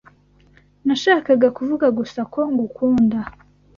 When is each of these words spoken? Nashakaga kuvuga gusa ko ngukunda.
Nashakaga 0.85 1.47
kuvuga 1.57 1.87
gusa 1.97 2.21
ko 2.33 2.41
ngukunda. 2.51 3.19